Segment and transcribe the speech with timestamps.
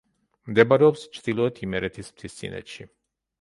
[0.53, 2.89] მდებარეობს ჩრდილოეთ იმერეთის მთისწინეთში.